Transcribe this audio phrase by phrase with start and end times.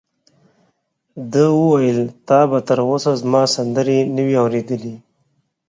[1.31, 4.95] ده وویل: تا به تر اوسه زما سندرې نه وي اورېدلې؟